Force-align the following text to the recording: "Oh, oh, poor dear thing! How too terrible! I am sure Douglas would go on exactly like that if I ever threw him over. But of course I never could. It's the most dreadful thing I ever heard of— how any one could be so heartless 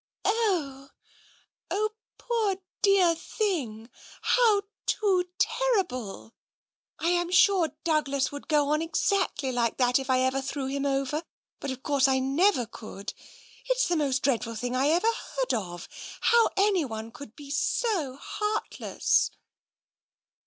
"Oh, 0.25 0.89
oh, 1.69 1.91
poor 2.17 2.57
dear 2.81 3.13
thing! 3.13 3.87
How 4.23 4.63
too 4.87 5.25
terrible! 5.37 6.33
I 6.97 7.09
am 7.09 7.29
sure 7.29 7.69
Douglas 7.83 8.31
would 8.31 8.47
go 8.47 8.69
on 8.71 8.81
exactly 8.81 9.51
like 9.51 9.77
that 9.77 9.99
if 9.99 10.09
I 10.09 10.21
ever 10.21 10.41
threw 10.41 10.65
him 10.65 10.87
over. 10.87 11.21
But 11.59 11.69
of 11.69 11.83
course 11.83 12.07
I 12.07 12.17
never 12.17 12.65
could. 12.65 13.13
It's 13.69 13.87
the 13.87 13.95
most 13.95 14.23
dreadful 14.23 14.55
thing 14.55 14.75
I 14.75 14.87
ever 14.87 15.11
heard 15.37 15.53
of— 15.53 15.87
how 16.31 16.49
any 16.57 16.83
one 16.83 17.11
could 17.11 17.35
be 17.35 17.51
so 17.51 18.15
heartless 18.19 19.29